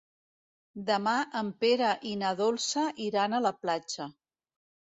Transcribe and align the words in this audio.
Demà 0.87 1.13
en 1.41 1.51
Pere 1.65 1.91
i 2.13 2.15
na 2.23 2.33
Dolça 2.41 2.87
iran 3.11 3.39
a 3.39 3.45
la 3.49 3.55
platja. 3.63 4.11